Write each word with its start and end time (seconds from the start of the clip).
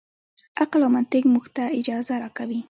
عقل 0.61 0.79
او 0.85 0.89
منطق 0.97 1.23
موږ 1.33 1.45
ته 1.55 1.63
اجازه 1.79 2.13
راکوي. 2.23 2.59